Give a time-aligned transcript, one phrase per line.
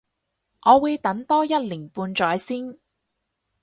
[0.65, 2.79] 我會等多一年半載先